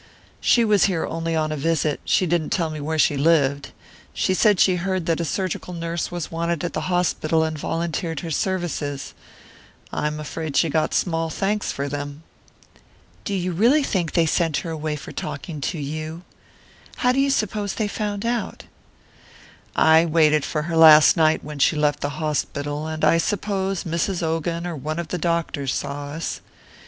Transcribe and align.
"She 0.39 0.65
was 0.65 0.85
here 0.85 1.05
only 1.05 1.35
on 1.35 1.51
a 1.51 1.55
visit; 1.55 1.99
she 2.05 2.25
didn't 2.25 2.49
tell 2.49 2.71
me 2.71 2.79
where 2.81 2.97
she 2.97 3.17
lived. 3.17 3.71
She 4.15 4.33
said 4.33 4.59
she 4.59 4.77
heard 4.77 5.05
that 5.05 5.19
a 5.19 5.25
surgical 5.25 5.75
nurse 5.75 6.09
was 6.09 6.31
wanted 6.31 6.63
at 6.63 6.73
the 6.73 6.89
hospital, 6.89 7.43
and 7.43 7.55
volunteered 7.55 8.21
her 8.21 8.31
services; 8.31 9.13
I'm 9.93 10.19
afraid 10.19 10.57
she 10.57 10.69
got 10.69 10.95
small 10.95 11.29
thanks 11.29 11.71
for 11.71 11.87
them." 11.87 12.23
"Do 13.25 13.35
you 13.35 13.51
really 13.51 13.83
think 13.83 14.13
they 14.13 14.25
sent 14.25 14.57
her 14.65 14.71
away 14.71 14.95
for 14.95 15.11
talking 15.11 15.61
to 15.69 15.77
you? 15.77 16.23
How 16.95 17.11
do 17.11 17.19
you 17.19 17.29
suppose 17.29 17.75
they 17.75 17.87
found 17.87 18.25
out?" 18.25 18.63
"I 19.75 20.03
waited 20.07 20.43
for 20.43 20.63
her 20.63 20.75
last 20.75 21.15
night 21.15 21.43
when 21.43 21.59
she 21.59 21.75
left 21.75 21.99
the 21.99 22.09
hospital, 22.17 22.87
and 22.87 23.05
I 23.05 23.19
suppose 23.19 23.83
Mrs. 23.83 24.23
Ogan 24.23 24.65
or 24.65 24.75
one 24.75 24.97
of 24.97 25.09
the 25.09 25.19
doctors 25.19 25.71
saw 25.71 26.07
us. 26.07 26.41